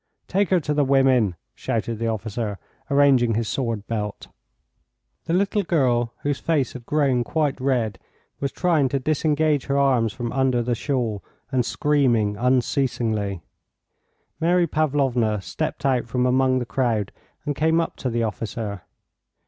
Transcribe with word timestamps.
"Take 0.27 0.49
her 0.49 0.59
to 0.61 0.73
the 0.73 0.83
women," 0.83 1.35
shouted 1.53 1.99
the 1.99 2.07
officer, 2.07 2.57
arranging 2.89 3.35
his 3.35 3.47
sword 3.47 3.85
belt. 3.85 4.29
The 5.25 5.33
little 5.33 5.61
girl, 5.61 6.11
whose 6.23 6.39
face 6.39 6.73
had 6.73 6.87
grown 6.87 7.23
quite 7.23 7.61
red, 7.61 7.99
was 8.39 8.51
trying 8.51 8.89
to 8.89 8.99
disengage 8.99 9.67
her 9.67 9.77
arms 9.77 10.11
from 10.11 10.33
under 10.33 10.63
the 10.63 10.73
shawl, 10.73 11.23
and 11.51 11.63
screamed 11.63 12.35
unceasingly. 12.39 13.41
Mary 14.39 14.65
Pavlovna 14.65 15.39
stepped 15.39 15.85
out 15.85 16.07
from 16.07 16.25
among 16.25 16.57
the 16.57 16.65
crowd 16.65 17.11
and 17.45 17.55
came 17.55 17.79
up 17.79 17.95
to 17.97 18.09
the 18.09 18.23
officer. 18.23 18.81